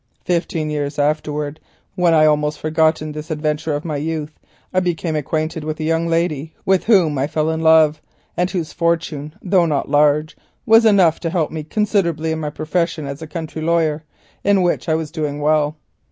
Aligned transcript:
Fifteen 0.25 0.71
years 0.71 0.97
afterwards, 0.97 1.59
when 1.93 2.15
I 2.15 2.21
had 2.23 2.29
almost 2.29 2.57
forgotten 2.57 3.11
this 3.11 3.29
adventure 3.29 3.75
of 3.75 3.85
my 3.85 3.97
youth, 3.97 4.39
I 4.73 4.79
became 4.79 5.15
acquainted 5.15 5.63
with 5.63 5.79
a 5.79 5.83
young 5.83 6.07
lady 6.07 6.55
with 6.65 6.85
whom 6.85 7.19
I 7.19 7.27
fell 7.27 7.51
in 7.51 7.61
love, 7.61 8.01
and 8.35 8.49
whose 8.49 8.73
fortune, 8.73 9.35
though 9.43 9.67
not 9.67 9.89
large, 9.91 10.35
was 10.65 10.87
enough 10.87 11.19
to 11.19 11.29
help 11.29 11.51
me 11.51 11.61
considerably 11.63 12.31
in 12.31 12.39
my 12.39 12.49
profession 12.49 13.05
as 13.05 13.21
a 13.21 13.27
country 13.27 13.61
lawyer, 13.61 14.03
in 14.43 14.63
which 14.63 14.89
I 14.89 14.95
was 14.95 15.11
doing 15.11 15.39
well. 15.39 15.75